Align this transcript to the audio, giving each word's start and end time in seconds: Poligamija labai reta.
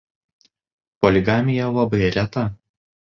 Poligamija 1.05 1.67
labai 1.75 2.01
reta. 2.17 2.47